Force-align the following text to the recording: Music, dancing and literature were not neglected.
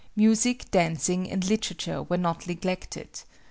Music, 0.15 0.65
dancing 0.71 1.29
and 1.29 1.47
literature 1.47 2.01
were 2.01 2.17
not 2.17 2.47
neglected. 2.47 3.21